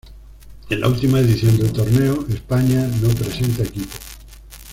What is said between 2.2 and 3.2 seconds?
España no